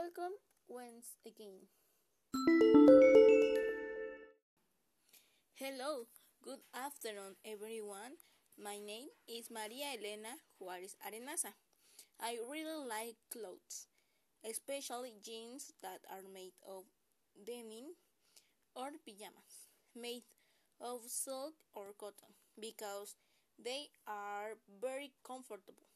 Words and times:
begins 0.00 1.20
again. 1.26 1.68
Hello, 5.54 6.06
good 6.42 6.60
afternoon, 6.74 7.36
everyone. 7.44 8.16
My 8.56 8.78
name 8.78 9.08
is 9.28 9.50
Maria 9.50 9.92
Elena 9.98 10.40
Juárez 10.56 10.96
Arenaza. 11.04 11.52
I 12.18 12.38
really 12.50 12.88
like 12.88 13.16
clothes, 13.30 13.88
especially 14.48 15.12
jeans 15.22 15.72
that 15.82 16.00
are 16.10 16.24
made 16.32 16.56
of 16.66 16.84
denim 17.44 17.92
or 18.74 18.92
pajamas 19.04 19.68
made 19.94 20.24
of 20.80 21.00
silk 21.08 21.54
or 21.74 21.92
cotton 21.98 22.32
because 22.58 23.16
they 23.62 23.88
are 24.06 24.56
very 24.80 25.12
comfortable. 25.26 25.89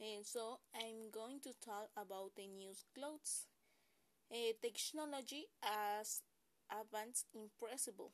And 0.00 0.24
so 0.24 0.60
I'm 0.74 1.10
going 1.10 1.40
to 1.40 1.52
talk 1.64 1.88
about 1.96 2.32
the 2.36 2.46
new 2.46 2.72
clothes. 2.94 3.46
Uh, 4.32 4.52
technology 4.62 5.46
has 5.62 6.22
advanced 6.70 7.26
impressible 7.34 8.12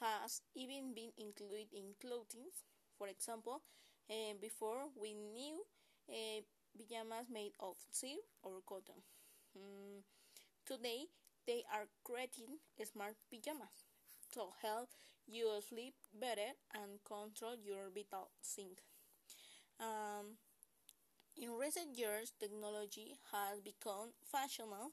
has 0.00 0.42
even 0.54 0.94
been 0.94 1.12
included 1.18 1.68
in 1.72 1.94
clothing. 2.00 2.50
For 2.98 3.08
example, 3.08 3.62
uh, 4.10 4.34
before 4.40 4.88
we 5.00 5.14
knew 5.14 5.64
uh, 6.08 6.40
pajamas 6.76 7.26
made 7.32 7.52
of 7.60 7.76
silk 7.90 8.24
or 8.42 8.60
cotton. 8.68 9.00
Mm, 9.56 10.02
today, 10.66 11.06
they 11.46 11.64
are 11.72 11.86
creating 12.04 12.58
smart 12.92 13.16
pajamas 13.30 13.86
to 14.32 14.42
help 14.62 14.90
you 15.26 15.48
sleep 15.68 15.94
better 16.14 16.52
and 16.74 17.00
control 17.04 17.56
your 17.64 17.90
vital 17.94 18.30
signs. 18.42 18.80
Um, 19.80 20.36
in 21.36 21.50
recent 21.58 21.96
years, 21.98 22.32
technology 22.40 23.18
has 23.32 23.60
become 23.60 24.12
fashionable, 24.30 24.92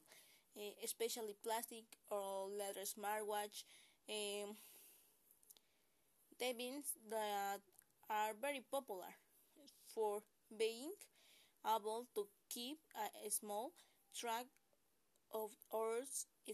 uh, 0.56 0.60
especially 0.84 1.34
plastic 1.42 1.84
or 2.10 2.48
leather 2.48 2.82
smartwatch. 2.86 3.64
Um, 4.08 4.56
Devins 6.38 6.92
that 7.08 7.60
are 8.10 8.34
very 8.34 8.60
popular 8.70 9.14
for 9.94 10.22
being 10.58 10.92
able 11.66 12.06
to 12.14 12.28
keep 12.50 12.78
a 13.26 13.30
small 13.30 13.72
track 14.14 14.46
of 15.32 15.50
our 15.74 16.02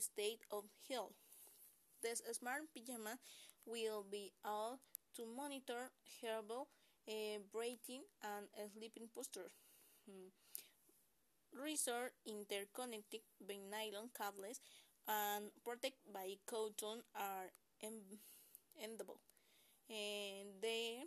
state 0.01 0.41
of 0.53 0.65
health. 0.91 1.15
This 2.03 2.23
smart 2.33 2.65
pajama 2.75 3.19
will 3.67 4.05
be 4.11 4.33
able 4.45 4.81
to 5.17 5.27
monitor 5.27 5.91
herbal 6.23 6.69
uh, 7.09 7.39
breathing 7.53 8.05
and 8.23 8.49
sleeping 8.75 9.09
posture. 9.15 9.51
Hmm. 10.09 10.33
Research 11.53 12.13
interconnected 12.25 13.21
by 13.47 13.57
nylon 13.71 14.09
cables 14.17 14.61
and 15.07 15.51
protected 15.65 16.13
by 16.13 16.37
cotton 16.47 17.03
are 17.15 17.53
endable 17.83 19.21
and 19.91 20.49
the 20.63 21.05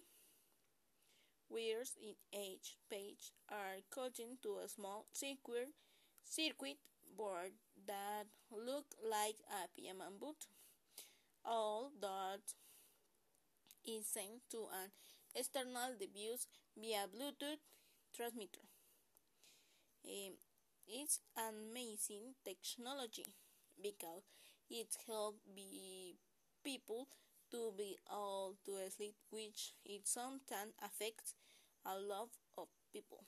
wires 1.49 1.95
in 2.01 2.15
each 2.31 2.77
page 2.89 3.31
are 3.49 3.81
cut 3.89 4.19
into 4.19 4.57
a 4.63 4.67
small 4.69 5.05
circuit, 5.11 5.73
circuit 6.23 6.77
board 7.17 7.53
that 7.87 8.25
look 8.51 8.85
like 9.03 9.37
a 9.49 9.67
pajama 9.75 10.09
boot. 10.19 10.47
All 11.43 11.91
that 12.01 12.41
is 13.85 14.05
sent 14.05 14.49
to 14.51 14.67
an 14.71 14.91
external 15.35 15.97
device 15.99 16.47
via 16.77 17.07
Bluetooth 17.07 17.61
transmitter. 18.15 18.61
Um, 20.05 20.33
it's 20.87 21.19
amazing 21.37 22.35
technology 22.45 23.25
because 23.81 24.23
it 24.69 24.95
helps 25.07 25.39
people 26.63 27.07
to 27.51 27.73
be 27.77 27.97
all 28.09 28.55
to 28.65 28.77
sleep, 28.89 29.15
which 29.31 29.73
it 29.85 30.07
sometimes 30.07 30.73
affects 30.83 31.35
a 31.85 31.97
lot 31.97 32.29
of 32.57 32.67
people. 32.93 33.23